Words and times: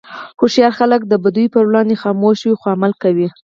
هوښیار 0.39 0.71
خلک 0.79 1.01
د 1.07 1.13
بدیو 1.23 1.51
پر 1.53 1.63
وړاندې 1.69 2.01
خاموش 2.03 2.39
وي، 2.43 2.55
خو 2.59 2.65
عمل 2.75 2.91
کوي. 3.03 3.27